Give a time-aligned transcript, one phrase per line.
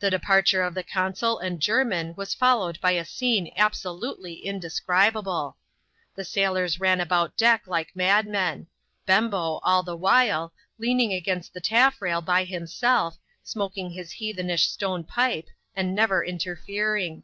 [0.00, 5.56] The departure of the consul and Jermin was followed by a scene absolutely indescribable.
[6.14, 8.66] The sailors ran about deck like madmen;
[9.06, 15.04] Bembo, all the while, leaning against the taff rail by himself smoking his heathenish stone
[15.04, 17.22] pipe, and never interfering.